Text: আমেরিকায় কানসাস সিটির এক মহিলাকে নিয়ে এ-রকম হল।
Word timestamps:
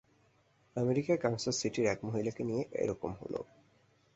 আমেরিকায় 0.75 1.17
কানসাস 1.17 1.55
সিটির 1.61 1.85
এক 1.85 1.99
মহিলাকে 2.03 2.41
নিয়ে 2.43 2.63
এ-রকম 2.73 3.11
হল। 3.13 3.33